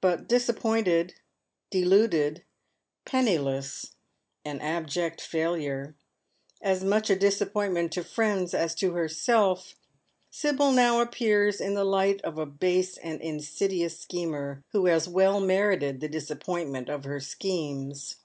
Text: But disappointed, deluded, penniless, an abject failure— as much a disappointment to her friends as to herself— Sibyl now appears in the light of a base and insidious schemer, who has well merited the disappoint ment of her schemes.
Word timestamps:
But 0.00 0.28
disappointed, 0.28 1.14
deluded, 1.70 2.44
penniless, 3.04 3.96
an 4.44 4.60
abject 4.60 5.20
failure— 5.20 5.96
as 6.72 6.84
much 6.84 7.10
a 7.10 7.16
disappointment 7.16 7.90
to 7.94 8.02
her 8.04 8.08
friends 8.08 8.54
as 8.54 8.76
to 8.76 8.92
herself— 8.92 9.74
Sibyl 10.30 10.70
now 10.70 11.00
appears 11.00 11.60
in 11.60 11.74
the 11.74 11.82
light 11.82 12.22
of 12.22 12.38
a 12.38 12.46
base 12.46 12.96
and 12.96 13.20
insidious 13.20 13.98
schemer, 13.98 14.62
who 14.70 14.86
has 14.86 15.08
well 15.08 15.40
merited 15.40 15.98
the 16.00 16.08
disappoint 16.08 16.70
ment 16.70 16.88
of 16.88 17.02
her 17.02 17.18
schemes. 17.18 18.18